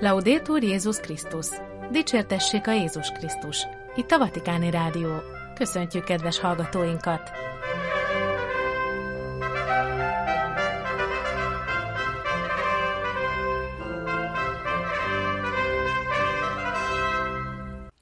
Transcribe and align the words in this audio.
Laudétur 0.00 0.62
Jézus 0.62 1.00
Krisztus! 1.00 1.46
Dicsértessék 1.90 2.66
a 2.66 2.72
Jézus 2.72 3.08
Krisztus! 3.10 3.66
Itt 3.96 4.10
a 4.10 4.18
Vatikáni 4.18 4.70
Rádió. 4.70 5.08
Köszöntjük 5.54 6.04
kedves 6.04 6.38
hallgatóinkat! 6.38 7.30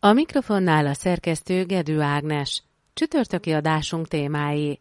A 0.01 0.13
mikrofonnál 0.13 0.87
a 0.87 0.95
szerkesztő 0.95 1.65
Gedő 1.65 2.01
Ágnes. 2.01 2.63
Csütörtöki 2.95 3.53
adásunk 3.53 4.09
témái. 4.09 4.81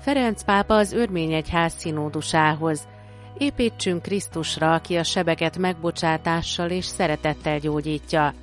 Ferenc 0.00 0.44
pápa 0.44 0.74
az 0.74 0.92
Örményegyház 0.92 1.72
színódusához. 1.72 2.88
Építsünk 3.38 4.02
Krisztusra, 4.02 4.72
aki 4.72 4.96
a 4.96 5.02
sebeket 5.02 5.58
megbocsátással 5.58 6.70
és 6.70 6.84
szeretettel 6.84 7.58
gyógyítja. 7.58 8.34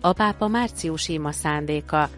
A 0.00 0.12
pápa 0.12 0.48
március 0.48 1.08
ima 1.08 1.32
szándéka. 1.32 2.08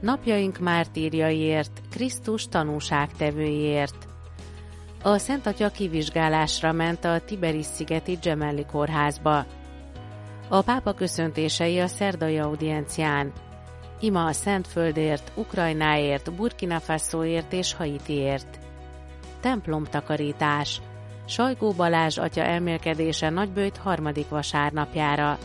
Napjaink 0.00 0.58
mártírjaiért, 0.58 1.80
Krisztus 1.90 2.48
tanúságtevőjéért. 2.48 3.96
A 5.02 5.18
Szent 5.18 5.46
Atya 5.46 5.68
kivizsgálásra 5.68 6.72
ment 6.72 7.04
a 7.04 7.20
Tiberis-szigeti 7.20 8.18
Gemelli 8.22 8.64
kórházba. 8.72 9.46
A 10.48 10.62
pápa 10.62 10.92
köszöntései 10.92 11.78
a 11.78 11.86
szerdai 11.86 12.38
audiencián. 12.38 13.32
Ima 14.00 14.24
a 14.24 14.32
Szentföldért, 14.32 15.32
Ukrajnáért, 15.34 16.34
Burkina 16.34 16.80
Fasoért 16.80 17.52
és 17.52 17.74
Haitiért. 17.74 18.58
Templomtakarítás. 19.40 20.80
Sajgó 21.26 21.72
Balázs 21.72 22.18
atya 22.18 22.42
elmélkedése 22.42 23.30
nagybőjt 23.30 23.76
harmadik 23.76 24.28
vasárnapjára. 24.28 25.38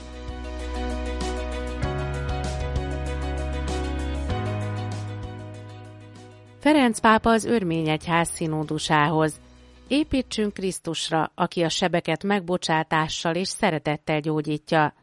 Ferenc 6.59 6.99
pápa 6.99 7.29
az 7.31 7.45
Örményegyház 7.45 8.29
színódusához. 8.29 9.39
Építsünk 9.87 10.53
Krisztusra, 10.53 11.31
aki 11.35 11.63
a 11.63 11.69
sebeket 11.69 12.23
megbocsátással 12.23 13.35
és 13.35 13.47
szeretettel 13.47 14.19
gyógyítja. 14.19 14.93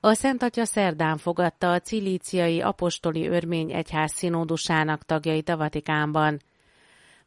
A 0.00 0.14
Szent 0.14 0.42
Atya 0.42 0.64
szerdán 0.64 1.16
fogadta 1.16 1.72
a 1.72 1.80
cilíciai 1.80 2.60
apostoli 2.60 3.28
örmény 3.28 3.72
egyház 3.72 4.12
színódusának 4.12 5.04
tagjait 5.04 5.48
a 5.48 5.56
Vatikánban. 5.56 6.40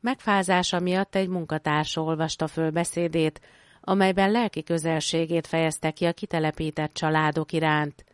Megfázása 0.01 0.79
miatt 0.79 1.15
egy 1.15 1.27
munkatárs 1.27 1.95
olvasta 1.95 2.47
föl 2.47 2.71
beszédét, 2.71 3.41
amelyben 3.81 4.31
lelki 4.31 4.63
közelségét 4.63 5.47
fejezte 5.47 5.91
ki 5.91 6.05
a 6.05 6.13
kitelepített 6.13 6.93
családok 6.93 7.51
iránt. 7.51 8.05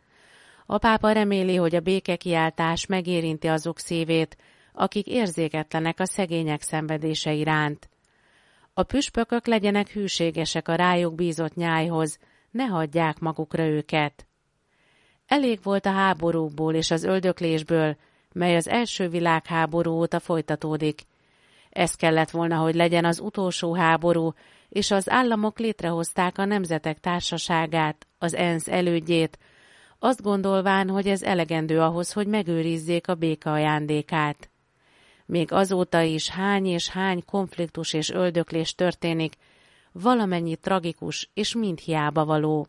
A 0.66 0.78
pápa 0.78 1.12
reméli, 1.12 1.56
hogy 1.56 1.74
a 1.74 1.80
békekiáltás 1.80 2.86
megérinti 2.86 3.46
azok 3.46 3.78
szívét, 3.78 4.36
akik 4.72 5.06
érzéketlenek 5.06 6.00
a 6.00 6.06
szegények 6.06 6.62
szenvedése 6.62 7.32
iránt. 7.32 7.88
A 8.74 8.82
püspökök 8.82 9.46
legyenek 9.46 9.88
hűségesek 9.88 10.68
a 10.68 10.74
rájuk 10.74 11.14
bízott 11.14 11.54
nyájhoz, 11.54 12.18
ne 12.50 12.64
hagyják 12.64 13.18
magukra 13.18 13.64
őket. 13.64 14.26
Elég 15.26 15.58
volt 15.62 15.86
a 15.86 15.92
háborúból 15.92 16.74
és 16.74 16.90
az 16.90 17.04
öldöklésből, 17.04 17.96
mely 18.32 18.56
az 18.56 18.68
első 18.68 19.08
világháború 19.08 19.90
óta 19.90 20.20
folytatódik. 20.20 21.02
Ez 21.70 21.94
kellett 21.94 22.30
volna, 22.30 22.56
hogy 22.56 22.74
legyen 22.74 23.04
az 23.04 23.20
utolsó 23.20 23.74
háború, 23.74 24.32
és 24.68 24.90
az 24.90 25.10
államok 25.10 25.58
létrehozták 25.58 26.38
a 26.38 26.44
Nemzetek 26.44 26.98
Társaságát, 27.00 28.06
az 28.18 28.34
ENSZ 28.34 28.68
elődjét, 28.68 29.38
azt 29.98 30.22
gondolván, 30.22 30.88
hogy 30.88 31.06
ez 31.06 31.22
elegendő 31.22 31.80
ahhoz, 31.80 32.12
hogy 32.12 32.26
megőrizzék 32.26 33.08
a 33.08 33.14
béka 33.14 33.52
ajándékát. 33.52 34.50
Még 35.26 35.52
azóta 35.52 36.00
is 36.00 36.28
hány 36.28 36.66
és 36.66 36.88
hány 36.88 37.24
konfliktus 37.24 37.92
és 37.92 38.10
öldöklés 38.10 38.74
történik, 38.74 39.32
valamennyi 39.92 40.56
tragikus 40.56 41.30
és 41.34 41.54
mind 41.54 41.78
hiába 41.78 42.24
való. 42.24 42.66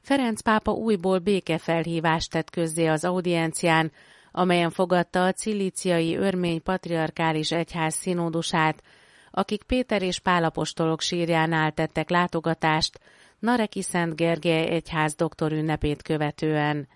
Ferenc 0.00 0.40
pápa 0.40 0.72
újból 0.72 1.18
békefelhívást 1.18 2.30
tett 2.30 2.50
közzé 2.50 2.86
az 2.86 3.04
audiencián, 3.04 3.92
amelyen 4.32 4.70
fogadta 4.70 5.24
a 5.24 5.32
cilíciai 5.32 6.16
örmény 6.16 6.62
patriarkális 6.62 7.50
egyház 7.50 7.94
színódusát, 7.94 8.82
akik 9.30 9.62
Péter 9.62 10.02
és 10.02 10.18
Pálapostolok 10.18 11.00
sírjánál 11.00 11.72
tettek 11.72 12.10
látogatást 12.10 13.00
Nareki 13.38 13.82
Szent 13.82 14.16
Gergely 14.16 14.66
egyház 14.66 15.14
doktorünnepét 15.14 16.02
követően. 16.02 16.88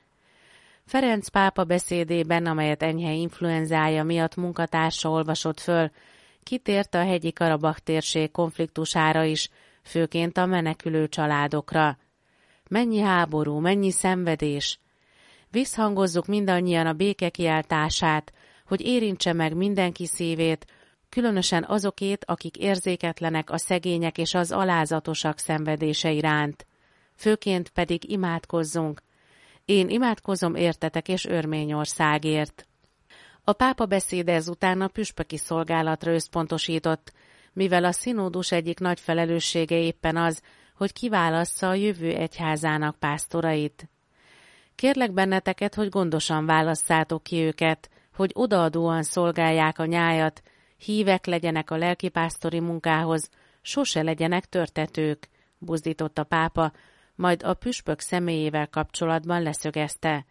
Ferenc 0.85 1.29
pápa 1.29 1.65
beszédében, 1.65 2.47
amelyet 2.47 2.83
enyhe 2.83 3.13
influenzája 3.13 4.05
miatt 4.05 4.37
munkatársa 4.37 5.11
olvasott 5.11 5.61
föl, 5.61 5.91
kitért 6.43 6.95
a 6.95 7.05
hegyi 7.05 7.33
Karabak 7.33 7.79
térség 7.79 8.31
konfliktusára 8.31 9.25
is, 9.25 9.49
főként 9.83 10.37
a 10.39 10.47
menekülő 10.47 11.09
családokra. 11.09 11.99
Mennyi 12.69 13.01
háború, 13.01 13.59
mennyi 13.59 13.91
szenvedés! 13.91 14.81
Visszhangozzuk 15.57 16.27
mindannyian 16.27 16.87
a 16.87 16.93
béke 16.93 17.29
kiáltását, 17.29 18.33
hogy 18.67 18.81
érintse 18.81 19.33
meg 19.33 19.55
mindenki 19.55 20.07
szívét, 20.07 20.67
különösen 21.09 21.65
azokét, 21.69 22.25
akik 22.25 22.57
érzéketlenek 22.57 23.51
a 23.51 23.59
szegények 23.59 24.19
és 24.19 24.35
az 24.35 24.53
alázatosak 24.53 25.39
szenvedése 25.39 26.11
iránt. 26.11 26.67
Főként 27.15 27.69
pedig 27.69 28.11
imádkozzunk. 28.11 29.03
Én 29.65 29.89
imádkozom 29.89 30.55
értetek 30.55 31.09
és 31.09 31.25
Örményországért. 31.25 32.69
A 33.45 33.53
pápa 33.53 33.87
beszéde 33.87 34.33
ezután 34.33 34.81
a 34.81 34.89
püspöki 34.89 35.37
szolgálatra 35.37 36.13
összpontosított, 36.13 37.13
mivel 37.53 37.85
a 37.85 37.93
színódus 37.93 38.53
egyik 38.53 38.79
nagy 38.79 39.01
felelőssége 39.01 39.79
éppen 39.79 40.17
az, 40.17 40.43
hogy 40.75 40.93
kiválassza 40.93 41.69
a 41.69 41.75
jövő 41.75 42.15
egyházának 42.15 42.99
pásztorait. 42.99 43.89
Kérlek 44.77 45.13
benneteket, 45.13 45.75
hogy 45.75 45.89
gondosan 45.89 46.47
válasszátok 46.47 47.23
ki 47.23 47.37
őket, 47.37 47.91
hogy 48.15 48.31
odaadóan 48.35 49.03
szolgálják 49.03 49.79
a 49.79 49.85
nyájat, 49.85 50.43
hívek 50.77 51.27
legyenek 51.27 51.71
a 51.71 51.77
lelkipásztori 51.77 52.61
munkához, 52.61 53.31
sose 53.61 54.03
legyenek 54.03 54.45
törtetők, 54.45 55.29
buzdított 55.59 56.19
a 56.19 56.25
pápa, 56.25 56.73
majd 57.15 57.43
a 57.43 57.55
püspök 57.55 58.01
személyével 58.01 58.69
kapcsolatban 58.69 59.43
leszögezte. 59.43 60.27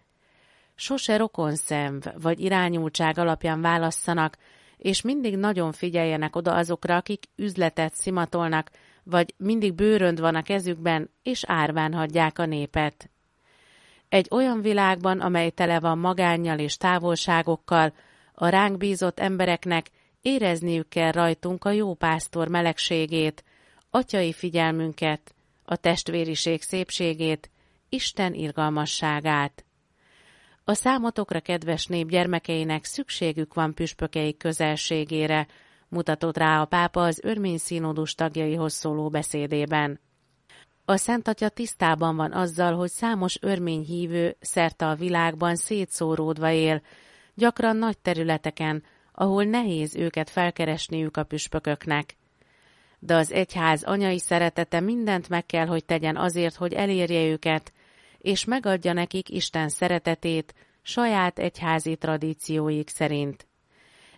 Sose 0.76 1.18
rokonszenv 1.18 2.04
vagy 2.22 2.40
irányultság 2.40 3.18
alapján 3.18 3.62
válasszanak, 3.62 4.38
és 4.78 5.02
mindig 5.02 5.38
nagyon 5.38 5.72
figyeljenek 5.72 6.36
oda 6.36 6.56
azokra, 6.56 6.96
akik 6.96 7.24
üzletet 7.36 7.94
szimatolnak, 7.94 8.72
vagy 9.04 9.34
mindig 9.38 9.74
bőrönd 9.74 10.20
van 10.20 10.36
a 10.36 10.42
kezükben, 10.42 11.10
és 11.24 11.44
árván 11.48 11.94
hagyják 11.94 12.40
a 12.40 12.46
népet. 12.46 13.10
Egy 14.10 14.28
olyan 14.32 14.62
világban, 14.62 15.20
amely 15.20 15.50
tele 15.50 15.80
van 15.80 15.98
magánnyal 15.98 16.60
és 16.60 16.78
távolságokkal, 16.78 17.94
a 18.34 18.48
ránk 18.48 18.78
bízott 18.78 19.20
embereknek 19.20 19.90
érezniük 20.22 20.88
kell 20.88 21.12
rajtunk 21.12 21.66
a 21.66 21.72
jó 21.72 21.94
pásztor 21.94 22.48
melegségét, 22.48 23.44
atyai 23.90 24.34
figyelmünket, 24.34 25.36
a 25.66 25.76
testvériség 25.76 26.62
szépségét, 26.62 27.50
Isten 27.90 28.34
irgalmasságát. 28.34 29.66
A 30.64 30.74
számotokra 30.74 31.40
kedves 31.40 31.86
nép 31.86 32.10
gyermekeinek 32.10 32.84
szükségük 32.84 33.54
van 33.54 33.74
püspökeik 33.74 34.38
közelségére, 34.38 35.48
mutatott 35.88 36.38
rá 36.38 36.62
a 36.62 36.66
pápa 36.66 37.04
az 37.04 37.20
örmény 37.24 37.58
színódus 37.58 38.16
tagjaihoz 38.16 38.74
szóló 38.74 39.10
beszédében. 39.10 40.00
A 40.88 40.98
Szent 40.98 41.28
Atya 41.28 41.50
tisztában 41.50 42.16
van 42.16 42.32
azzal, 42.32 42.76
hogy 42.76 42.90
számos 42.90 43.38
örmény 43.42 43.84
hívő 43.84 44.36
szerte 44.40 44.88
a 44.88 44.96
világban 44.96 45.56
szétszóródva 45.56 46.52
él, 46.52 46.82
gyakran 47.34 47.78
nagy 47.78 47.98
területeken, 47.98 48.84
ahol 49.12 49.44
nehéz 49.44 49.96
őket 49.96 50.30
felkeresniük 50.30 51.18
a 51.18 51.24
püspököknek. 51.24 52.16
De 53.00 53.16
az 53.16 53.32
egyház 53.32 53.84
anyai 53.84 54.20
szeretete 54.20 54.80
mindent 54.80 55.30
meg 55.30 55.46
kell, 55.46 55.66
hogy 55.66 55.86
tegyen 55.86 56.18
azért, 56.18 56.56
hogy 56.56 56.74
elérje 56.74 57.26
őket, 57.26 57.74
és 58.18 58.46
megadja 58.46 58.94
nekik 58.94 59.30
Isten 59.30 59.70
szeretetét 59.70 60.54
saját 60.82 61.40
egyházi 61.40 61.96
tradícióik 61.96 62.90
szerint. 62.90 63.48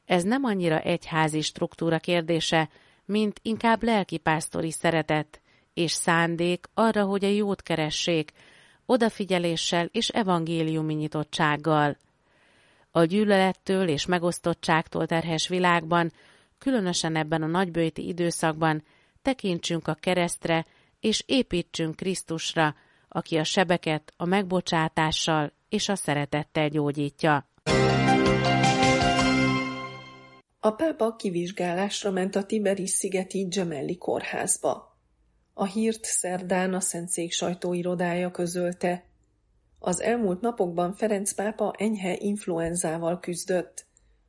Ez 0.05 0.23
nem 0.23 0.43
annyira 0.43 0.79
egyházi 0.79 1.41
struktúra 1.41 1.99
kérdése, 1.99 2.69
mint 3.05 3.39
inkább 3.41 3.83
lelkipásztori 3.83 4.71
szeretet 4.71 5.41
és 5.77 5.91
szándék 5.91 6.69
arra, 6.73 7.03
hogy 7.03 7.25
a 7.25 7.29
jót 7.29 7.61
keressék, 7.61 8.31
odafigyeléssel 8.85 9.89
és 9.91 10.09
evangéliumi 10.09 10.93
nyitottsággal. 10.93 11.97
A 12.91 13.03
gyűlölettől 13.03 13.87
és 13.87 14.05
megosztottságtól 14.05 15.05
terhes 15.05 15.47
világban, 15.47 16.11
különösen 16.57 17.15
ebben 17.15 17.41
a 17.41 17.47
nagybőjti 17.47 18.07
időszakban 18.07 18.83
tekintsünk 19.21 19.87
a 19.87 19.93
keresztre, 19.93 20.65
és 20.99 21.23
építsünk 21.25 21.95
Krisztusra, 21.95 22.75
aki 23.07 23.37
a 23.37 23.43
sebeket 23.43 24.13
a 24.17 24.25
megbocsátással 24.25 25.51
és 25.69 25.89
a 25.89 25.95
szeretettel 25.95 26.69
gyógyítja. 26.69 27.49
A 30.59 30.71
pápa 30.71 31.15
kivizsgálásra 31.15 32.11
ment 32.11 32.35
a 32.35 32.45
Tiberis-szigeti 32.45 33.47
Gemelli 33.49 33.97
kórházba. 33.97 34.96
A 35.59 35.65
hírt 35.65 36.03
szerdán 36.03 36.73
a 36.73 36.79
Szentszék 36.79 37.31
sajtóirodája 37.31 38.31
közölte. 38.31 39.03
Az 39.79 40.01
elmúlt 40.01 40.41
napokban 40.41 40.93
Ferenc 40.93 41.33
pápa 41.33 41.73
enyhe 41.77 42.15
influenzával 42.17 43.19
küzdött. 43.19 43.85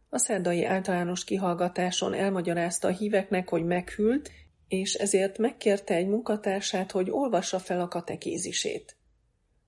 A 0.08 0.18
szerdai 0.18 0.64
általános 0.64 1.24
kihallgatáson 1.24 2.14
elmagyarázta 2.14 2.88
a 2.88 2.90
híveknek, 2.90 3.48
hogy 3.48 3.64
meghűlt, 3.64 4.30
és 4.68 4.94
ezért 4.94 5.38
megkérte 5.38 5.94
egy 5.94 6.08
munkatársát, 6.08 6.90
hogy 6.90 7.10
olvassa 7.10 7.58
fel 7.58 7.80
a 7.80 7.88
katekézisét. 7.88 8.96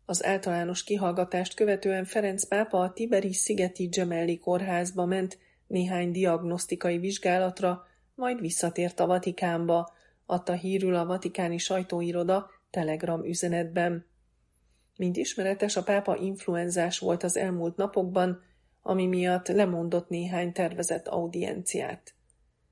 Az 0.04 0.24
általános 0.24 0.84
kihallgatást 0.84 1.54
követően 1.54 2.04
Ferenc 2.04 2.44
pápa 2.44 2.78
a 2.78 2.92
Tiberi 2.92 3.32
szigeti 3.32 3.86
Gemelli 3.86 4.38
kórházba 4.38 5.04
ment 5.04 5.38
néhány 5.66 6.10
diagnosztikai 6.12 6.98
vizsgálatra, 6.98 7.86
majd 8.14 8.40
visszatért 8.40 9.00
a 9.00 9.06
Vatikánba, 9.06 9.98
adta 10.30 10.52
hírül 10.52 10.94
a 10.94 11.06
vatikáni 11.06 11.58
sajtóiroda 11.58 12.50
telegram 12.70 13.24
üzenetben. 13.24 14.06
Mint 14.96 15.16
ismeretes, 15.16 15.76
a 15.76 15.82
pápa 15.82 16.16
influenzás 16.16 16.98
volt 16.98 17.22
az 17.22 17.36
elmúlt 17.36 17.76
napokban, 17.76 18.42
ami 18.82 19.06
miatt 19.06 19.48
lemondott 19.48 20.08
néhány 20.08 20.52
tervezett 20.52 21.08
audienciát. 21.08 22.14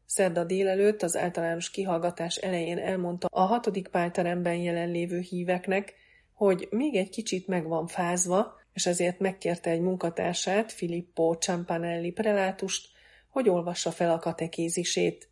Szerda 0.07 0.45
délelőtt 0.45 1.03
az 1.03 1.17
általános 1.17 1.71
kihallgatás 1.71 2.37
elején 2.37 2.79
elmondta 2.79 3.29
a 3.31 3.41
hatodik 3.41 3.89
pálteremben 3.89 4.55
jelenlévő 4.55 5.19
híveknek, 5.19 5.95
hogy 6.33 6.69
még 6.71 6.97
egy 6.97 7.11
kicsit 7.11 7.47
meg 7.47 7.67
van 7.67 7.87
fázva, 7.87 8.55
és 8.73 8.87
ezért 8.87 9.19
megkérte 9.19 9.71
egy 9.71 9.81
munkatársát, 9.81 10.73
Filippo 10.73 11.35
Ciampanelli 11.35 12.11
prelátust, 12.11 12.89
hogy 13.29 13.49
olvassa 13.49 13.91
fel 13.91 14.11
a 14.11 14.19
katekézisét. 14.19 15.29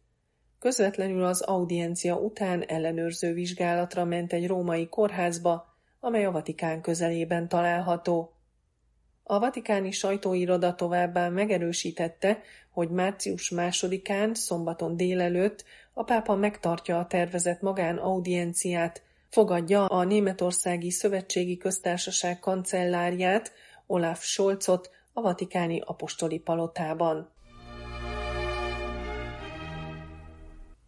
Közvetlenül 0.67 1.25
az 1.25 1.41
audiencia 1.41 2.17
után 2.17 2.63
ellenőrző 2.63 3.33
vizsgálatra 3.33 4.05
ment 4.05 4.33
egy 4.33 4.47
római 4.47 4.89
kórházba, 4.89 5.77
amely 6.01 6.25
a 6.25 6.31
Vatikán 6.31 6.81
közelében 6.81 7.49
található. 7.49 8.33
A 9.23 9.39
vatikáni 9.39 9.91
sajtóiroda 9.91 10.75
továbbá 10.75 11.29
megerősítette, 11.29 12.43
hogy 12.71 12.91
március 12.91 13.51
másodikán, 13.51 14.35
szombaton 14.35 14.97
délelőtt 14.97 15.65
a 15.93 16.03
pápa 16.03 16.35
megtartja 16.35 16.99
a 16.99 17.07
tervezett 17.07 17.61
magánaudienciát, 17.61 19.03
fogadja 19.29 19.87
a 19.87 20.05
Németországi 20.05 20.91
Szövetségi 20.91 21.57
Köztársaság 21.57 22.39
kancellárját, 22.39 23.53
Olaf 23.87 24.25
Scholzot 24.25 24.91
a 25.13 25.21
vatikáni 25.21 25.81
apostoli 25.85 26.39
palotában. 26.39 27.35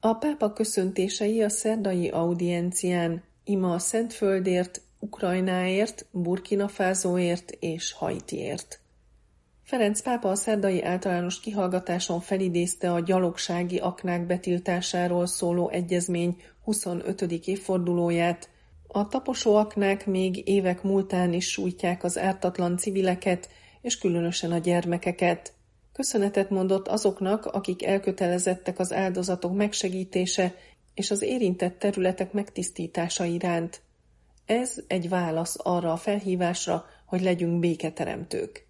A 0.01 0.15
pápa 0.15 0.53
köszöntései 0.53 1.43
a 1.43 1.49
szerdai 1.49 2.09
audiencián 2.09 3.23
ima 3.45 3.73
a 3.73 3.79
Szentföldért, 3.79 4.81
Ukrajnáért, 4.99 6.07
Burkina 6.11 6.69
Fázóért 6.69 7.51
és 7.51 7.93
Haitiért. 7.93 8.81
Ferenc 9.63 10.01
pápa 10.01 10.31
a 10.31 10.35
szerdai 10.35 10.83
általános 10.83 11.41
kihallgatáson 11.41 12.21
felidézte 12.21 12.93
a 12.93 13.01
gyalogsági 13.01 13.79
aknák 13.79 14.27
betiltásáról 14.27 15.27
szóló 15.27 15.69
egyezmény 15.69 16.37
25. 16.65 17.23
évfordulóját. 17.23 18.49
A 18.87 19.09
taposó 19.09 19.55
aknák 19.55 20.07
még 20.07 20.49
évek 20.49 20.83
múltán 20.83 21.33
is 21.33 21.51
sújtják 21.51 22.05
az 22.05 22.19
ártatlan 22.19 22.77
civileket, 22.77 23.49
és 23.81 23.99
különösen 23.99 24.53
a 24.53 24.59
gyermekeket. 24.59 25.53
Köszönetet 25.99 26.51
mondott 26.51 26.89
azoknak, 26.89 27.47
akik 27.47 27.85
elkötelezettek 27.85 28.79
az 28.79 28.93
áldozatok 28.93 29.55
megsegítése 29.55 30.55
és 30.95 31.11
az 31.11 31.23
érintett 31.23 31.79
területek 31.79 32.33
megtisztítása 32.33 33.25
iránt. 33.25 33.81
Ez 34.47 34.75
egy 34.87 35.09
válasz 35.09 35.57
arra 35.63 35.93
a 35.93 35.97
felhívásra, 35.97 36.85
hogy 37.07 37.21
legyünk 37.23 37.61
béketeremtők. 37.61 38.67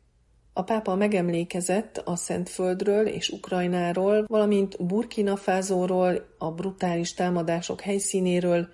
A 0.52 0.62
pápa 0.62 0.94
megemlékezett 0.94 2.02
a 2.04 2.16
Szentföldről 2.16 3.06
és 3.06 3.28
Ukrajnáról, 3.28 4.24
valamint 4.28 4.86
Burkina 4.86 5.36
Fázóról, 5.36 6.34
a 6.38 6.50
brutális 6.50 7.14
támadások 7.14 7.80
helyszínéről, 7.80 8.68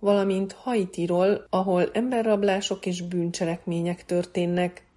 valamint 0.00 0.52
Haitiról, 0.52 1.46
ahol 1.50 1.90
emberrablások 1.92 2.86
és 2.86 3.02
bűncselekmények 3.02 4.04
történnek. 4.04 4.88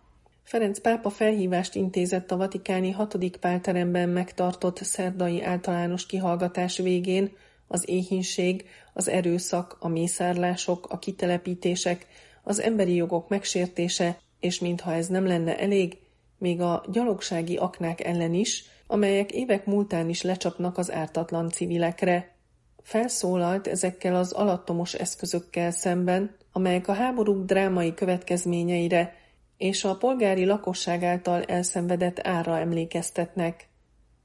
Ferenc 0.43 0.79
pápa 0.79 1.09
felhívást 1.09 1.75
intézett 1.75 2.31
a 2.31 2.37
vatikáni 2.37 2.91
hatodik 2.91 3.37
pálteremben 3.37 4.09
megtartott 4.09 4.83
szerdai 4.83 5.43
általános 5.43 6.05
kihallgatás 6.05 6.77
végén 6.77 7.31
az 7.67 7.89
éhínség, 7.89 8.65
az 8.93 9.07
erőszak, 9.07 9.77
a 9.79 9.87
mészárlások, 9.87 10.87
a 10.89 10.99
kitelepítések, 10.99 12.07
az 12.43 12.61
emberi 12.61 12.95
jogok 12.95 13.29
megsértése, 13.29 14.19
és 14.39 14.59
mintha 14.59 14.93
ez 14.93 15.07
nem 15.07 15.25
lenne 15.25 15.59
elég, 15.59 15.97
még 16.37 16.61
a 16.61 16.83
gyalogsági 16.91 17.55
aknák 17.55 18.03
ellen 18.05 18.33
is, 18.33 18.63
amelyek 18.87 19.31
évek 19.31 19.65
múltán 19.65 20.09
is 20.09 20.21
lecsapnak 20.21 20.77
az 20.77 20.91
ártatlan 20.91 21.49
civilekre. 21.49 22.35
Felszólalt 22.81 23.67
ezekkel 23.67 24.15
az 24.15 24.31
alattomos 24.31 24.93
eszközökkel 24.93 25.71
szemben, 25.71 26.35
amelyek 26.51 26.87
a 26.87 26.93
háborúk 26.93 27.45
drámai 27.45 27.93
következményeire 27.93 29.22
és 29.63 29.83
a 29.83 29.95
polgári 29.95 30.45
lakosság 30.45 31.03
által 31.03 31.43
elszenvedett 31.43 32.27
ára 32.27 32.59
emlékeztetnek. 32.59 33.67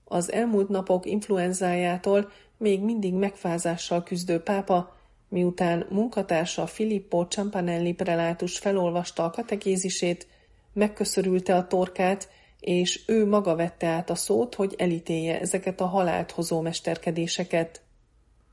Az 0.05 0.33
elmúlt 0.33 0.69
napok 0.69 1.07
influenzájától 1.07 2.31
még 2.57 2.81
mindig 2.81 3.15
megfázással 3.15 4.03
küzdő 4.03 4.41
pápa, 4.41 4.97
miután 5.29 5.87
munkatársa 5.91 6.67
Filippo 6.67 7.27
Ciampanelli 7.27 7.93
prelátus 7.93 8.59
felolvasta 8.59 9.25
a 9.25 9.31
katekézisét, 9.31 10.27
megköszörülte 10.73 11.57
a 11.57 11.67
torkát, 11.67 12.29
és 12.61 13.03
ő 13.07 13.27
maga 13.27 13.57
vette 13.57 13.87
át 13.87 14.11
a 14.11 14.15
szót, 14.15 14.55
hogy 14.55 14.75
elítélje 14.79 15.41
ezeket 15.41 15.81
a 15.81 15.87
halált 15.87 16.31
hozó 16.31 16.61
mesterkedéseket. 16.61 17.83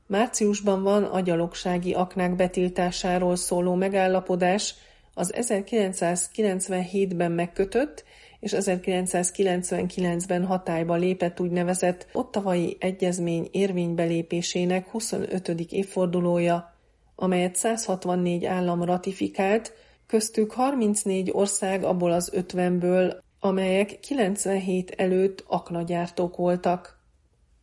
Márciusban 0.06 0.82
van 0.82 1.04
a 1.04 1.20
gyalogsági 1.20 1.94
aknák 1.94 2.36
betiltásáról 2.36 3.36
szóló 3.36 3.74
megállapodás, 3.74 4.74
az 5.18 5.32
1997-ben 5.36 7.32
megkötött 7.32 8.04
és 8.40 8.52
1999-ben 8.56 10.44
hatályba 10.44 10.94
lépett 10.94 11.40
úgynevezett 11.40 12.06
ottavai 12.12 12.76
egyezmény 12.80 13.48
érvénybelépésének 13.50 14.88
25. 14.88 15.48
évfordulója, 15.48 16.74
amelyet 17.14 17.56
164 17.56 18.44
állam 18.44 18.82
ratifikált, 18.82 19.72
köztük 20.06 20.52
34 20.52 21.30
ország 21.32 21.84
abból 21.84 22.12
az 22.12 22.32
50-ből, 22.34 23.16
amelyek 23.40 24.00
97 24.00 24.90
előtt 24.90 25.44
aknagyártók 25.46 26.36
voltak. 26.36 27.00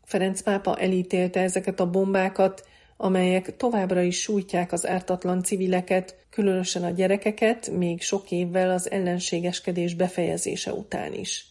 Ferenc 0.03 0.41
pápa 0.41 0.77
elítélte 0.77 1.41
ezeket 1.41 1.79
a 1.79 1.89
bombákat, 1.89 2.67
amelyek 3.03 3.57
továbbra 3.57 4.01
is 4.01 4.21
sújtják 4.21 4.71
az 4.71 4.87
ártatlan 4.87 5.43
civileket, 5.43 6.15
különösen 6.29 6.83
a 6.83 6.89
gyerekeket, 6.89 7.69
még 7.69 8.01
sok 8.01 8.31
évvel 8.31 8.69
az 8.71 8.91
ellenségeskedés 8.91 9.93
befejezése 9.93 10.73
után 10.73 11.13
is. 11.13 11.45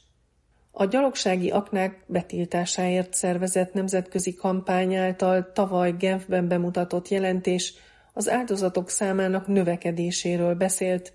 A 0.71 0.85
gyalogsági 0.85 1.51
aknák 1.51 2.05
betiltásáért 2.07 3.15
szervezett 3.15 3.73
nemzetközi 3.73 4.35
kampány 4.35 4.95
által 4.95 5.53
tavaly 5.53 5.95
Genfben 5.99 6.49
bemutatott 6.49 7.09
jelentés 7.09 7.75
az 8.13 8.29
áldozatok 8.29 8.91
számának 8.91 9.47
növekedéséről 9.47 10.55
beszélt, 10.55 11.13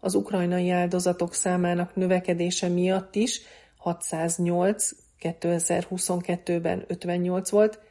az 0.00 0.14
ukrajnai 0.14 0.70
áldozatok 0.70 1.34
számának 1.34 1.94
növekedése 1.94 2.68
miatt 2.68 3.14
is 3.14 3.40
608, 3.76 4.90
2022-ben 5.20 6.84
58 6.86 7.50
volt, 7.50 7.88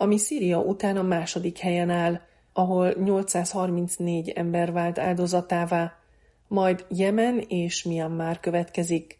ami 0.00 0.18
Szíria 0.18 0.58
után 0.58 0.96
a 0.96 1.02
második 1.02 1.58
helyen 1.58 1.90
áll, 1.90 2.20
ahol 2.52 2.94
834 3.04 4.28
ember 4.28 4.72
vált 4.72 4.98
áldozatává, 4.98 5.92
majd 6.48 6.84
Jemen 6.88 7.38
és 7.48 7.82
Myanmar 7.84 8.40
következik. 8.40 9.18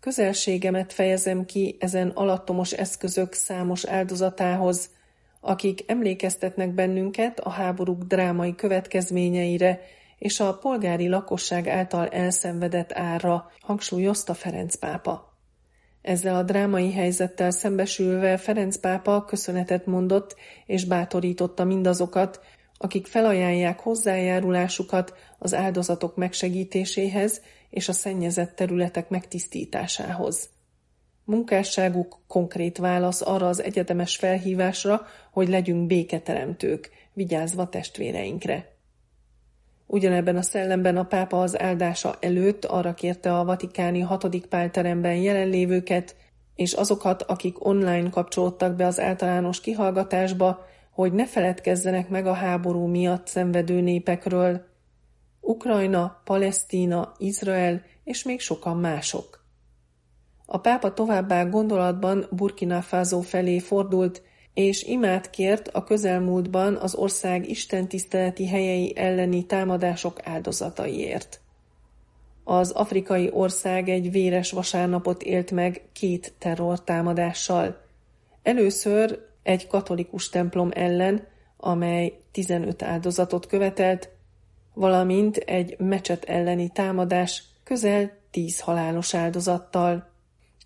Közelségemet 0.00 0.92
fejezem 0.92 1.44
ki 1.44 1.76
ezen 1.80 2.08
alattomos 2.08 2.72
eszközök 2.72 3.32
számos 3.32 3.84
áldozatához, 3.84 4.90
akik 5.40 5.84
emlékeztetnek 5.86 6.74
bennünket 6.74 7.40
a 7.40 7.50
háborúk 7.50 8.02
drámai 8.02 8.54
következményeire 8.54 9.80
és 10.18 10.40
a 10.40 10.58
polgári 10.58 11.08
lakosság 11.08 11.68
által 11.68 12.08
elszenvedett 12.08 12.92
árra, 12.92 13.50
hangsúlyozta 13.60 14.34
Ferenc 14.34 14.74
pápa. 14.74 15.31
Ezzel 16.02 16.36
a 16.36 16.42
drámai 16.42 16.92
helyzettel 16.92 17.50
szembesülve 17.50 18.36
Ferenc 18.36 18.76
pápa 18.76 19.24
köszönetet 19.24 19.86
mondott 19.86 20.36
és 20.66 20.84
bátorította 20.84 21.64
mindazokat, 21.64 22.40
akik 22.78 23.06
felajánlják 23.06 23.80
hozzájárulásukat 23.80 25.14
az 25.38 25.54
áldozatok 25.54 26.16
megsegítéséhez 26.16 27.40
és 27.70 27.88
a 27.88 27.92
szennyezett 27.92 28.54
területek 28.54 29.08
megtisztításához. 29.08 30.50
Munkásságuk 31.24 32.18
konkrét 32.26 32.78
válasz 32.78 33.20
arra 33.20 33.48
az 33.48 33.62
egyetemes 33.62 34.16
felhívásra, 34.16 35.06
hogy 35.32 35.48
legyünk 35.48 35.86
béketeremtők, 35.86 36.90
vigyázva 37.12 37.68
testvéreinkre. 37.68 38.71
Ugyanebben 39.92 40.36
a 40.36 40.42
szellemben 40.42 40.96
a 40.96 41.04
pápa 41.04 41.40
az 41.40 41.60
áldása 41.60 42.16
előtt 42.20 42.64
arra 42.64 42.94
kérte 42.94 43.38
a 43.38 43.44
vatikáni 43.44 44.00
hatodik 44.00 44.46
pálteremben 44.46 45.14
jelenlévőket, 45.14 46.16
és 46.54 46.72
azokat, 46.72 47.22
akik 47.22 47.64
online 47.66 48.10
kapcsolódtak 48.10 48.76
be 48.76 48.86
az 48.86 49.00
általános 49.00 49.60
kihallgatásba, 49.60 50.66
hogy 50.90 51.12
ne 51.12 51.26
feledkezzenek 51.26 52.08
meg 52.08 52.26
a 52.26 52.32
háború 52.32 52.86
miatt 52.86 53.26
szenvedő 53.26 53.80
népekről. 53.80 54.64
Ukrajna, 55.40 56.20
Palesztína, 56.24 57.12
Izrael 57.18 57.82
és 58.04 58.22
még 58.22 58.40
sokan 58.40 58.76
mások. 58.76 59.44
A 60.46 60.58
pápa 60.58 60.92
továbbá 60.92 61.44
gondolatban 61.44 62.26
Burkina 62.30 62.82
Faso 62.82 63.20
felé 63.20 63.58
fordult, 63.58 64.22
és 64.54 64.82
imát 64.82 65.30
kért 65.30 65.68
a 65.68 65.84
közelmúltban 65.84 66.76
az 66.76 66.94
ország 66.94 67.48
istentiszteleti 67.48 68.46
helyei 68.46 68.92
elleni 68.96 69.46
támadások 69.46 70.20
áldozataiért. 70.24 71.40
Az 72.44 72.70
afrikai 72.70 73.30
ország 73.32 73.88
egy 73.88 74.10
véres 74.10 74.50
vasárnapot 74.50 75.22
élt 75.22 75.50
meg 75.50 75.82
két 75.92 76.32
terrortámadással. 76.38 77.80
Először 78.42 79.18
egy 79.42 79.66
katolikus 79.66 80.28
templom 80.28 80.70
ellen, 80.74 81.26
amely 81.56 82.18
15 82.32 82.82
áldozatot 82.82 83.46
követelt, 83.46 84.10
valamint 84.74 85.36
egy 85.36 85.78
mecset 85.78 86.24
elleni 86.24 86.68
támadás 86.68 87.42
közel 87.64 88.12
10 88.30 88.60
halálos 88.60 89.14
áldozattal. 89.14 90.11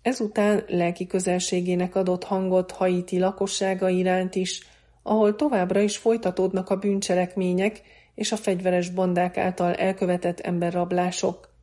Ezután 0.01 0.63
lelki 0.67 1.07
közelségének 1.07 1.95
adott 1.95 2.23
hangot 2.23 2.71
Haiti 2.71 3.19
lakossága 3.19 3.89
iránt 3.89 4.35
is, 4.35 4.67
ahol 5.03 5.35
továbbra 5.35 5.79
is 5.79 5.97
folytatódnak 5.97 6.69
a 6.69 6.75
bűncselekmények 6.75 7.81
és 8.15 8.31
a 8.31 8.35
fegyveres 8.37 8.89
bandák 8.89 9.37
által 9.37 9.73
elkövetett 9.73 10.39
emberrablások. 10.39 11.55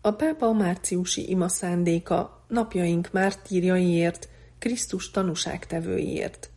A 0.00 0.10
pápa 0.10 0.52
márciusi 0.52 1.30
ima 1.30 1.48
szándéka 1.48 2.44
napjaink 2.48 3.08
mártírjaiért, 3.12 4.28
Krisztus 4.58 5.10
tanúságtevőiért. 5.10 6.50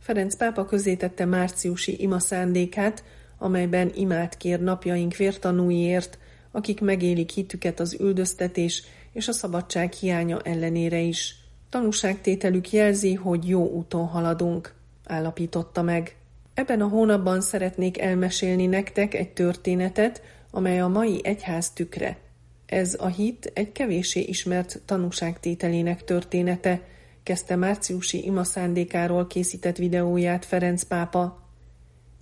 Ferenc 0.00 0.36
pápa 0.36 0.64
közétette 0.64 1.24
márciusi 1.24 2.02
ima 2.02 2.18
szándékát, 2.18 3.04
amelyben 3.38 3.90
imát 3.94 4.36
kér 4.36 4.60
napjaink 4.60 5.16
vértanúiért, 5.16 6.18
akik 6.54 6.80
megélik 6.80 7.30
hitüket 7.30 7.80
az 7.80 7.96
üldöztetés 8.00 8.82
és 9.12 9.28
a 9.28 9.32
szabadság 9.32 9.92
hiánya 9.92 10.40
ellenére 10.40 10.98
is. 10.98 11.36
Tanúságtételük 11.70 12.70
jelzi, 12.70 13.14
hogy 13.14 13.48
jó 13.48 13.70
úton 13.70 14.06
haladunk, 14.06 14.74
állapította 15.04 15.82
meg. 15.82 16.16
Ebben 16.54 16.80
a 16.80 16.88
hónapban 16.88 17.40
szeretnék 17.40 18.00
elmesélni 18.00 18.66
nektek 18.66 19.14
egy 19.14 19.32
történetet, 19.32 20.22
amely 20.50 20.80
a 20.80 20.88
mai 20.88 21.20
egyház 21.22 21.70
tükre. 21.70 22.18
Ez 22.66 22.96
a 22.98 23.06
hit 23.06 23.50
egy 23.54 23.72
kevéssé 23.72 24.20
ismert 24.20 24.80
tanúságtételének 24.84 26.04
története, 26.04 26.80
kezdte 27.22 27.56
márciusi 27.56 28.24
ima 28.24 28.44
szándékáról 28.44 29.26
készített 29.26 29.76
videóját 29.76 30.44
Ferenc 30.44 30.82
pápa. 30.82 31.48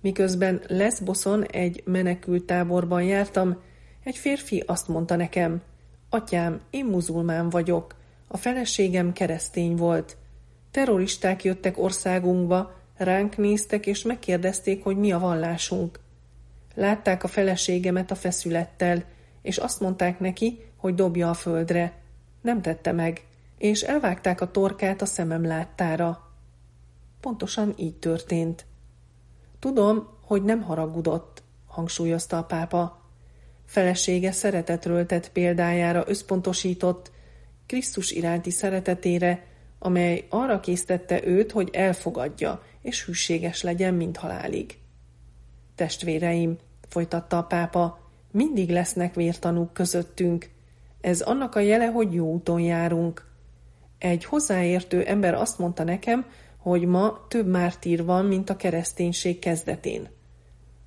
Miközben 0.01 0.61
Lesboszon 0.67 1.43
egy 1.43 1.81
menekült 1.85 2.43
táborban 2.43 3.03
jártam, 3.03 3.57
egy 4.03 4.17
férfi 4.17 4.63
azt 4.65 4.87
mondta 4.87 5.15
nekem, 5.15 5.61
atyám, 6.09 6.61
én 6.69 6.85
muzulmán 6.85 7.49
vagyok, 7.49 7.95
a 8.27 8.37
feleségem 8.37 9.13
keresztény 9.13 9.75
volt. 9.75 10.17
Terroristák 10.71 11.43
jöttek 11.43 11.77
országunkba, 11.77 12.73
ránk 12.97 13.37
néztek 13.37 13.85
és 13.85 14.03
megkérdezték, 14.03 14.83
hogy 14.83 14.97
mi 14.97 15.11
a 15.11 15.19
vallásunk. 15.19 15.99
Látták 16.75 17.23
a 17.23 17.27
feleségemet 17.27 18.11
a 18.11 18.15
feszülettel, 18.15 19.03
és 19.41 19.57
azt 19.57 19.79
mondták 19.79 20.19
neki, 20.19 20.59
hogy 20.77 20.95
dobja 20.95 21.29
a 21.29 21.33
földre. 21.33 21.93
Nem 22.41 22.61
tette 22.61 22.91
meg, 22.91 23.25
és 23.57 23.81
elvágták 23.81 24.41
a 24.41 24.51
torkát 24.51 25.01
a 25.01 25.05
szemem 25.05 25.45
láttára. 25.45 26.31
Pontosan 27.19 27.73
így 27.77 27.95
történt. 27.95 28.65
Tudom, 29.59 30.07
hogy 30.21 30.43
nem 30.43 30.61
haragudott, 30.61 31.43
hangsúlyozta 31.67 32.37
a 32.37 32.43
pápa. 32.43 33.02
Felesége 33.65 34.31
szeretetről 34.31 35.05
tett 35.05 35.31
példájára 35.31 36.03
összpontosított, 36.07 37.11
Krisztus 37.65 38.11
iránti 38.11 38.51
szeretetére, 38.51 39.45
amely 39.79 40.25
arra 40.29 40.59
késztette 40.59 41.25
őt, 41.25 41.51
hogy 41.51 41.69
elfogadja 41.71 42.63
és 42.81 43.05
hűséges 43.05 43.61
legyen, 43.61 43.93
mint 43.93 44.17
halálig. 44.17 44.77
Testvéreim, 45.75 46.57
folytatta 46.87 47.37
a 47.37 47.43
pápa, 47.43 47.99
mindig 48.31 48.69
lesznek 48.69 49.15
vértanúk 49.15 49.73
közöttünk. 49.73 50.49
Ez 51.01 51.21
annak 51.21 51.55
a 51.55 51.59
jele, 51.59 51.85
hogy 51.85 52.13
jó 52.13 52.31
úton 52.31 52.59
járunk. 52.59 53.25
Egy 53.97 54.25
hozzáértő 54.25 55.03
ember 55.03 55.33
azt 55.33 55.59
mondta 55.59 55.83
nekem, 55.83 56.25
hogy 56.57 56.85
ma 56.85 57.25
több 57.27 57.47
mártír 57.47 58.05
van, 58.05 58.25
mint 58.25 58.49
a 58.49 58.55
kereszténység 58.55 59.39
kezdetén. 59.39 60.09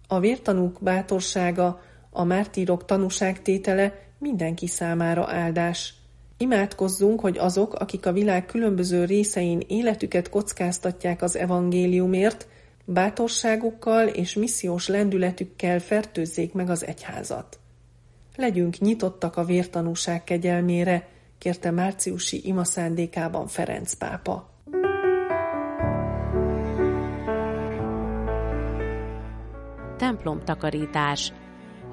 A 0.09 0.21
vértanúk 0.21 0.79
bátorsága, 0.83 1.81
a 2.17 2.25
mártírok 2.25 2.85
tanúságtétele 2.85 3.99
mindenki 4.19 4.67
számára 4.67 5.29
áldás. 5.29 5.95
Imádkozzunk, 6.39 7.21
hogy 7.21 7.39
azok, 7.39 7.75
akik 7.75 8.07
a 8.07 8.13
világ 8.13 8.47
különböző 8.47 9.05
részein 9.05 9.63
életüket 9.67 10.29
kockáztatják 10.29 11.23
az 11.23 11.37
evangéliumért, 11.37 12.49
bátorságukkal 12.85 14.07
és 14.09 14.35
missziós 14.35 14.89
lendületükkel 14.89 15.79
fertőzzék 15.79 16.53
meg 16.53 16.71
az 16.71 16.87
egyházat. 16.87 17.59
Legyünk 18.37 18.79
nyitottak 18.79 19.37
a 19.37 19.45
vértanúság 19.45 20.25
kegyelmére, 20.25 21.09
kérte 21.39 21.71
márciusi 21.71 22.41
ima 22.45 22.65
szándékában 22.65 23.47
Ferenc 23.47 23.95
pápa. 23.95 24.51
Templomtakarítás 29.97 31.33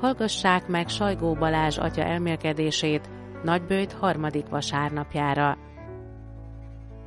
Hallgassák 0.04 0.68
meg 0.68 0.90
Sajgó 0.90 1.34
Balázs 1.34 1.78
atya 1.78 2.02
elmélkedését 2.02 3.10
Nagybőjt 3.44 3.92
harmadik 3.92 4.48
vasárnapjára. 4.48 5.58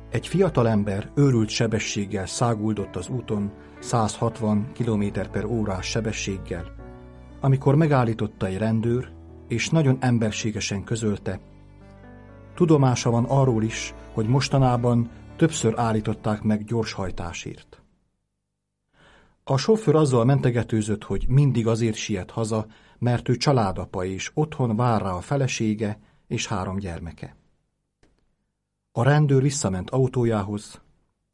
Egy 0.09 0.27
fiatalember 0.27 1.11
őrült 1.15 1.49
sebességgel 1.49 2.25
száguldott 2.25 2.95
az 2.95 3.09
úton, 3.09 3.51
160 3.79 4.71
km 4.73 5.03
per 5.31 5.45
órás 5.45 5.85
sebességgel, 5.85 6.65
amikor 7.41 7.75
megállította 7.75 8.45
egy 8.45 8.57
rendőr, 8.57 9.09
és 9.47 9.69
nagyon 9.69 9.97
emberségesen 9.99 10.83
közölte, 10.83 11.39
tudomása 12.55 13.09
van 13.09 13.25
arról 13.25 13.63
is, 13.63 13.93
hogy 14.13 14.27
mostanában 14.27 15.09
többször 15.35 15.73
állították 15.79 16.41
meg 16.41 16.63
gyorshajtásért. 16.63 17.81
A 19.49 19.57
sofőr 19.57 19.95
azzal 19.95 20.25
mentegetőzött, 20.25 21.03
hogy 21.03 21.25
mindig 21.27 21.67
azért 21.67 21.95
siet 21.95 22.31
haza, 22.31 22.65
mert 22.97 23.29
ő 23.29 23.35
családapa 23.35 24.05
és 24.05 24.31
otthon 24.33 24.75
vár 24.75 25.01
rá 25.01 25.11
a 25.11 25.21
felesége 25.21 25.99
és 26.27 26.47
három 26.47 26.77
gyermeke. 26.77 27.35
A 28.91 29.03
rendőr 29.03 29.41
visszament 29.41 29.89
autójához, 29.89 30.81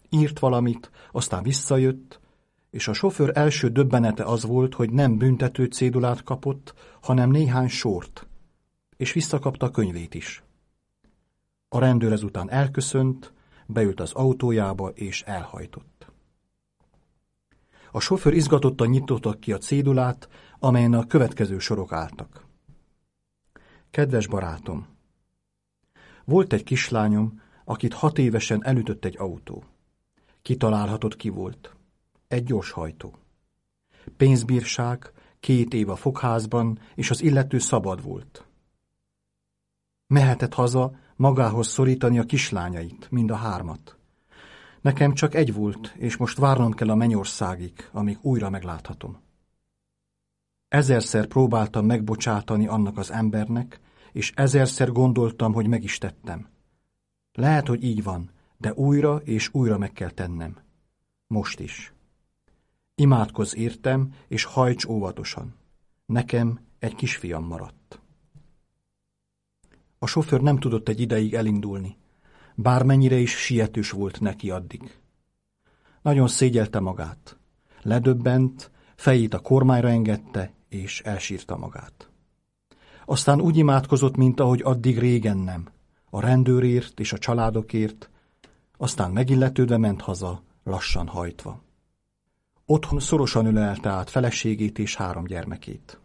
írt 0.10 0.39
valamit, 0.39 0.91
aztán 1.12 1.43
visszajött, 1.43 2.20
és 2.70 2.88
a 2.88 2.93
sofőr 2.93 3.32
első 3.34 3.70
döbbenete 3.70 4.24
az 4.24 4.43
volt, 4.43 4.74
hogy 4.74 4.91
nem 4.91 5.17
büntető 5.17 5.65
cédulát 5.65 6.24
kapott, 6.24 6.74
hanem 7.01 7.29
néhány 7.29 7.67
sort, 7.67 8.27
és 8.98 9.13
visszakapta 9.13 9.65
a 9.65 9.72
könyvét 9.72 10.13
is. 10.13 10.43
A 11.70 11.79
rendőr 11.79 12.12
ezután 12.12 12.50
elköszönt, 12.51 13.34
beült 13.65 14.00
az 14.00 14.12
autójába 14.12 14.89
és 14.89 15.22
elhajtott. 15.22 15.93
A 17.96 18.00
sofőr 18.00 18.34
izgatottan 18.34 18.88
nyitotta 18.88 19.34
ki 19.34 19.52
a 19.52 19.58
cédulát, 19.58 20.30
amelyen 20.60 20.94
a 20.94 21.08
következő 21.08 21.60
sorok 21.60 21.92
álltak. 21.92 22.46
Kedves 23.92 24.28
barátom! 24.28 24.88
Volt 26.26 26.54
egy 26.54 26.64
kislányom, 26.64 27.42
akit 27.66 27.94
hat 27.94 28.18
évesen 28.18 28.66
elütött 28.66 29.06
egy 29.06 29.16
autó. 29.18 29.64
Kitalálhatott 30.42 31.16
ki 31.16 31.30
volt. 31.30 31.76
Egy 32.28 32.44
gyorshajtó. 32.44 33.16
Pénzbírság, 34.18 35.12
két 35.40 35.74
év 35.74 35.90
a 35.90 35.96
fogházban, 35.96 36.80
és 36.96 37.10
az 37.10 37.22
illető 37.22 37.60
szabad 37.60 38.04
volt. 38.04 38.46
Mehetett 40.08 40.54
haza 40.54 40.96
magához 41.16 41.68
szorítani 41.68 42.20
a 42.20 42.26
kislányait, 42.26 43.12
mind 43.12 43.32
a 43.32 43.36
hármat. 43.36 43.98
Nekem 44.84 45.13
csak 45.13 45.36
egy 45.36 45.54
volt, 45.54 45.94
és 45.98 46.18
most 46.18 46.38
várnom 46.38 46.72
kell 46.72 46.90
a 46.90 46.96
mennyországig, 46.96 47.90
amíg 47.92 48.18
újra 48.22 48.50
megláthatom. 48.50 49.18
Ezerszer 50.68 51.28
próbáltam 51.28 51.86
megbocsátani 51.86 52.68
annak 52.68 52.98
az 52.98 53.12
embernek, 53.12 53.80
és 54.12 54.32
ezerszer 54.36 54.92
gondoltam, 54.92 55.54
hogy 55.54 55.68
meg 55.68 55.84
is 55.84 55.98
tettem. 55.98 56.48
Lehet, 57.34 57.68
hogy 57.68 57.84
így 57.84 58.04
van, 58.04 58.30
de 58.58 58.74
újra 58.74 59.16
és 59.16 59.50
újra 59.54 59.78
meg 59.78 59.92
kell 59.92 60.10
tennem. 60.10 60.58
Most 61.28 61.60
is. 61.60 61.94
Imádkozz 62.96 63.56
értem, 63.56 64.13
és 64.28 64.44
hajts 64.44 64.86
óvatosan. 64.86 65.56
Nekem 66.06 66.60
egy 66.80 66.96
kisfiam 66.96 67.46
maradt. 67.46 68.02
A 70.00 70.08
sofőr 70.08 70.42
nem 70.42 70.60
tudott 70.60 70.88
egy 70.88 71.00
ideig 71.00 71.34
elindulni, 71.34 71.98
bármennyire 72.55 73.15
is 73.15 73.31
sietős 73.31 73.91
volt 73.91 74.19
neki 74.19 74.50
addig. 74.50 74.98
Nagyon 76.01 76.27
szégyelte 76.27 76.79
magát. 76.79 77.38
Ledöbbent, 77.81 78.72
fejét 78.95 79.33
a 79.33 79.39
kormányra 79.39 79.89
engedte, 79.89 80.53
és 80.69 81.01
elsírta 81.01 81.57
magát. 81.57 82.10
Aztán 83.05 83.41
úgy 83.41 83.57
imádkozott, 83.57 84.15
mint 84.15 84.39
ahogy 84.39 84.62
addig 84.62 85.00
régen 85.00 85.38
nem, 85.38 85.67
a 86.10 86.19
rendőrért 86.19 87.00
és 87.00 87.13
a 87.13 87.17
családokért, 87.17 88.10
aztán 88.77 89.12
megilletődve 89.12 89.77
ment 89.77 90.01
haza, 90.01 90.43
lassan 90.63 91.07
hajtva. 91.07 91.62
Otthon 92.65 93.00
szorosan 93.00 93.45
ölelte 93.45 93.89
át 93.89 94.10
feleségét 94.10 94.79
és 94.79 94.95
három 94.95 95.24
gyermekét. 95.24 96.00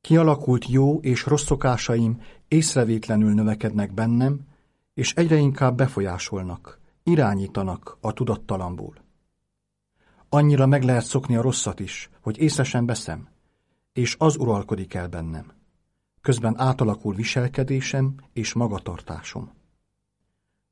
Kialakult 0.00 0.68
jó 0.68 1.00
és 1.00 1.24
rossz 1.24 1.44
szokásaim 1.44 2.20
észrevétlenül 2.48 3.34
növekednek 3.34 3.94
bennem, 3.94 4.40
és 4.96 5.14
egyre 5.14 5.36
inkább 5.36 5.76
befolyásolnak, 5.76 6.80
irányítanak 7.02 7.96
a 8.00 8.12
tudattalamból. 8.12 8.94
Annyira 10.28 10.66
meg 10.66 10.82
lehet 10.82 11.04
szokni 11.04 11.36
a 11.36 11.42
rosszat 11.42 11.80
is, 11.80 12.10
hogy 12.20 12.38
észre 12.38 12.64
sem 12.64 12.86
veszem, 12.86 13.28
és 13.92 14.16
az 14.18 14.36
uralkodik 14.36 14.94
el 14.94 15.08
bennem. 15.08 15.52
Közben 16.20 16.58
átalakul 16.58 17.14
viselkedésem 17.14 18.14
és 18.32 18.52
magatartásom. 18.52 19.52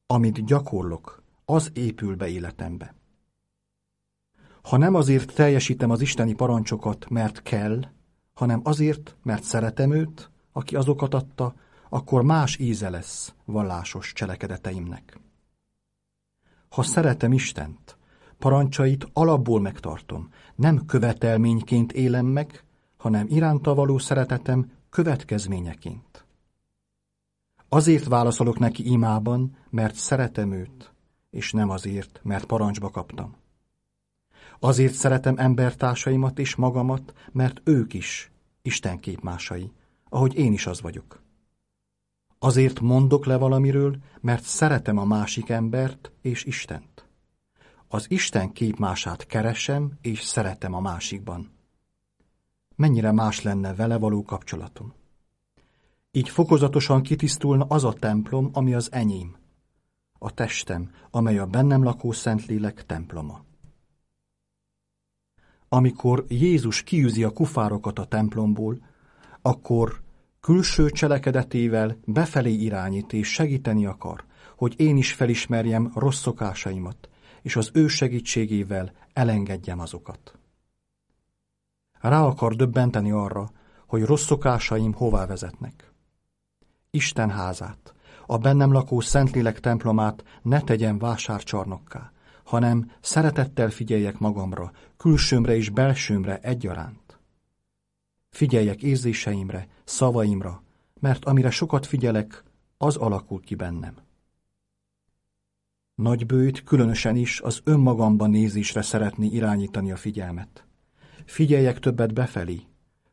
Amit 0.07 0.45
gyakorlok, 0.45 1.23
az 1.45 1.71
épül 1.75 2.17
be 2.17 2.29
életembe. 2.29 2.95
Ha 4.63 4.77
nem 4.77 4.95
azért 4.95 5.35
teljesítem 5.35 5.91
az 5.91 6.01
isteni 6.01 6.35
parancsokat, 6.35 7.09
mert 7.09 7.43
kell, 7.43 7.85
hanem 8.35 8.61
azért, 8.63 9.17
mert 9.23 9.43
szeretem 9.43 9.93
őt, 9.93 10.31
aki 10.53 10.77
azokat 10.77 11.15
adta, 11.15 11.55
akkor 11.95 12.23
más 12.23 12.59
íze 12.59 12.91
lesz 12.91 13.35
vallásos 13.45 14.13
cselekedeteimnek. 14.13 15.19
Ha 16.69 16.83
szeretem 16.83 17.33
Istent, 17.33 17.97
parancsait 18.39 19.09
alapból 19.13 19.61
megtartom, 19.61 20.29
nem 20.55 20.87
követelményként 20.87 21.93
élem 21.93 22.27
meg, 22.27 22.65
hanem 22.97 23.27
iránta 23.29 23.75
való 23.75 23.99
szeretetem 23.99 24.73
következményeként. 24.91 26.27
Azért 27.69 28.05
válaszolok 28.05 28.59
neki 28.59 28.91
imában, 28.91 29.57
mert 29.71 29.95
szeretem 29.95 30.53
őt, 30.53 30.93
és 31.31 31.53
nem 31.53 31.71
azért, 31.71 32.21
mert 32.23 32.45
parancsba 32.45 32.91
kaptam. 32.91 33.37
Azért 34.59 34.95
szeretem 34.95 35.35
embertársaimat 35.39 36.39
és 36.39 36.55
magamat, 36.55 37.15
mert 37.33 37.61
ők 37.65 37.95
is 37.95 38.33
Isten 38.63 39.01
képmásai, 39.01 39.73
ahogy 40.09 40.35
én 40.35 40.53
is 40.53 40.67
az 40.67 40.81
vagyok. 40.81 41.24
Azért 42.45 42.81
mondok 42.81 43.27
le 43.27 43.37
valamiről, 43.37 43.97
mert 44.21 44.43
szeretem 44.43 44.99
a 44.99 45.05
másik 45.05 45.49
embert 45.49 46.13
és 46.21 46.45
Istent. 46.45 47.09
Az 47.89 48.11
Isten 48.11 48.53
képmását 48.53 49.27
keresem 49.27 49.93
és 50.01 50.23
szeretem 50.23 50.75
a 50.75 50.81
másikban. 50.81 51.51
Mennyire 52.77 53.13
más 53.13 53.43
lenne 53.43 53.75
vele 53.75 53.97
való 53.99 54.23
kapcsolatom. 54.23 54.93
Így 56.11 56.29
fokozatosan 56.29 57.03
kitisztulna 57.03 57.65
az 57.69 57.85
a 57.85 57.93
templom, 57.93 58.51
ami 58.53 58.75
az 58.75 58.93
enyém. 58.93 59.37
A 60.19 60.31
testem, 60.31 60.91
amely 61.11 61.39
a 61.39 61.47
bennem 61.47 61.83
lakó 61.83 62.13
Szentlélek 62.13 62.87
temploma. 62.87 63.45
Amikor 65.69 66.25
Jézus 66.29 66.83
kiűzi 66.83 67.25
a 67.25 67.33
kufárokat 67.33 67.99
a 67.99 68.05
templomból, 68.07 68.79
akkor 69.43 70.04
külső 70.45 70.91
cselekedetével 70.91 71.97
befelé 72.05 72.53
irányít 72.53 73.13
és 73.13 73.33
segíteni 73.33 73.87
akar, 73.87 74.25
hogy 74.57 74.75
én 74.77 74.97
is 74.97 75.13
felismerjem 75.13 75.93
rossz 75.95 76.21
szokásaimat, 76.21 77.09
és 77.43 77.57
az 77.57 77.71
ő 77.73 77.87
segítségével 77.87 78.93
elengedjem 79.13 79.81
azokat. 79.81 80.39
Rá 82.01 82.23
akar 82.23 82.55
döbbenteni 82.57 83.11
arra, 83.11 83.51
hogy 83.87 84.03
rossz 84.03 84.25
szokásaim 84.25 84.93
hová 84.93 85.27
vezetnek. 85.27 85.93
Isten 86.91 87.31
házát, 87.31 87.95
a 88.27 88.39
bennem 88.39 88.73
lakó 88.73 89.01
Szentlélek 89.01 89.61
templomát 89.61 90.25
ne 90.43 90.61
tegyen 90.61 90.99
vásárcsarnokká, 90.99 92.13
hanem 92.45 92.91
szeretettel 93.01 93.71
figyeljek 93.71 94.19
magamra, 94.19 94.73
külsőmre 94.97 95.57
és 95.57 95.71
belsőmre 95.71 96.39
egyaránt. 96.39 97.04
Figyeljek 98.35 98.83
érzéseimre, 98.83 99.69
szavaimra, 99.85 100.63
mert 101.01 101.25
amire 101.25 101.51
sokat 101.51 101.87
figyelek, 101.87 102.45
az 102.77 102.97
alakul 102.97 103.41
ki 103.41 103.55
bennem. 103.55 103.95
Nagybőjt 105.95 106.63
különösen 106.63 107.17
is 107.17 107.41
az 107.41 107.61
önmagamban 107.65 108.31
nézésre 108.31 108.83
szeretné 108.83 109.27
irányítani 109.27 109.93
a 109.93 109.97
figyelmet. 109.97 110.67
Figyeljek 111.25 111.79
többet 111.79 112.15
befelé, 112.15 112.61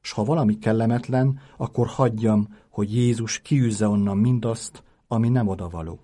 s 0.02 0.12
ha 0.12 0.24
valami 0.24 0.58
kellemetlen, 0.58 1.40
akkor 1.58 1.88
hagyjam, 1.88 2.56
hogy 2.70 2.96
Jézus 2.96 3.40
kiűzze 3.40 3.88
onnan 3.88 4.18
mindazt, 4.18 4.84
ami 5.08 5.30
nem 5.30 5.48
odavaló. 5.48 6.00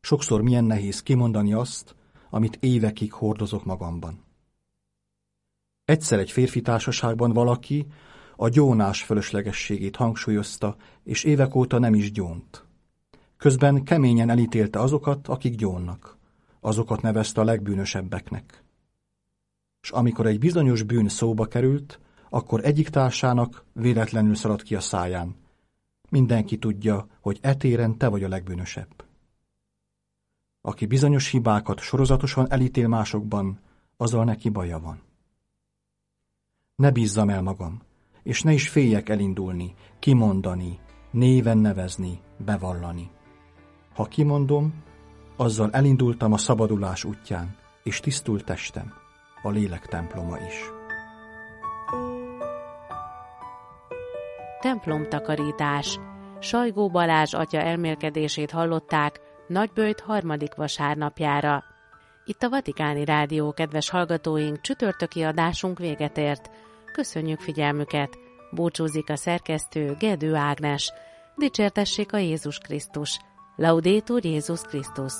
Sokszor 0.00 0.42
milyen 0.42 0.64
nehéz 0.64 1.02
kimondani 1.02 1.52
azt, 1.52 1.94
amit 2.30 2.56
évekig 2.60 3.12
hordozok 3.12 3.64
magamban. 3.64 4.28
Egyszer 5.90 6.18
egy 6.18 6.30
férfi 6.30 6.60
társaságban 6.60 7.32
valaki 7.32 7.86
a 8.36 8.48
gyónás 8.48 9.02
fölöslegességét 9.02 9.96
hangsúlyozta, 9.96 10.76
és 11.04 11.24
évek 11.24 11.54
óta 11.54 11.78
nem 11.78 11.94
is 11.94 12.12
gyónt. 12.12 12.64
Közben 13.36 13.84
keményen 13.84 14.30
elítélte 14.30 14.80
azokat, 14.80 15.28
akik 15.28 15.54
gyónnak. 15.54 16.16
Azokat 16.60 17.02
nevezte 17.02 17.40
a 17.40 17.44
legbűnösebbeknek. 17.44 18.64
És 19.82 19.90
amikor 19.90 20.26
egy 20.26 20.38
bizonyos 20.38 20.82
bűn 20.82 21.08
szóba 21.08 21.46
került, 21.46 22.00
akkor 22.28 22.64
egyik 22.64 22.88
társának 22.88 23.64
véletlenül 23.72 24.34
szaladt 24.34 24.62
ki 24.62 24.74
a 24.74 24.80
száján. 24.80 25.36
Mindenki 26.08 26.58
tudja, 26.58 27.06
hogy 27.20 27.38
etéren 27.40 27.98
te 27.98 28.08
vagy 28.08 28.24
a 28.24 28.28
legbűnösebb. 28.28 29.04
Aki 30.60 30.86
bizonyos 30.86 31.30
hibákat 31.30 31.80
sorozatosan 31.80 32.50
elítél 32.50 32.88
másokban, 32.88 33.60
azzal 33.96 34.24
neki 34.24 34.48
baja 34.48 34.78
van. 34.78 35.08
Ne 36.80 36.90
bízzam 36.90 37.28
el 37.28 37.42
magam, 37.42 37.80
és 38.22 38.42
ne 38.42 38.52
is 38.52 38.68
féljek 38.68 39.08
elindulni, 39.08 39.74
kimondani, 39.98 40.78
néven 41.10 41.58
nevezni, 41.58 42.20
bevallani. 42.44 43.10
Ha 43.94 44.04
kimondom, 44.04 44.74
azzal 45.36 45.70
elindultam 45.72 46.32
a 46.32 46.36
szabadulás 46.36 47.04
útján, 47.04 47.56
és 47.82 48.00
tisztult 48.00 48.44
testem, 48.44 48.92
a 49.42 49.50
lélek 49.50 49.86
temploma 49.86 50.38
is. 50.38 50.70
Templomtakarítás 54.60 55.98
Sajgó 56.38 56.90
Balázs 56.90 57.34
atya 57.34 57.60
elmélkedését 57.60 58.50
hallották 58.50 59.20
Nagybőjt 59.46 60.00
harmadik 60.00 60.54
vasárnapjára. 60.54 61.64
Itt 62.24 62.42
a 62.42 62.48
Vatikáni 62.48 63.04
Rádió, 63.04 63.52
kedves 63.52 63.90
hallgatóink, 63.90 64.60
csütörtöki 64.60 65.22
adásunk 65.22 65.78
véget 65.78 66.18
ért. 66.18 66.50
Köszönjük 66.92 67.40
figyelmüket! 67.40 68.18
Búcsúzik 68.50 69.10
a 69.10 69.16
szerkesztő 69.16 69.94
Gedő 69.98 70.34
Ágnes. 70.34 70.92
Dicsértessék 71.36 72.12
a 72.12 72.18
Jézus 72.18 72.58
Krisztus! 72.58 73.18
Laudétur 73.56 74.24
Jézus 74.24 74.60
Krisztus! 74.60 75.12